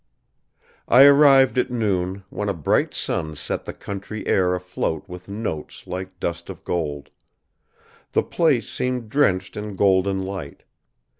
I 0.87 1.03
arrived 1.03 1.59
at 1.59 1.69
noon, 1.69 2.23
when 2.31 2.49
a 2.49 2.55
bright 2.55 2.95
sun 2.95 3.35
set 3.35 3.65
the 3.65 3.71
country 3.73 4.25
air 4.25 4.55
afloat 4.55 5.07
with 5.07 5.29
motes 5.29 5.85
like 5.85 6.19
dust 6.19 6.49
of 6.49 6.63
gold. 6.63 7.11
The 8.13 8.23
place 8.23 8.67
seemed 8.67 9.09
drenched 9.11 9.55
in 9.55 9.75
golden 9.75 10.23
light. 10.23 10.63